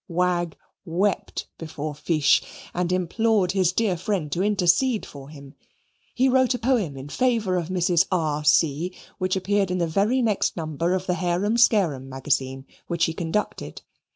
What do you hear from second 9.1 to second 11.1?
which appeared in the very next number of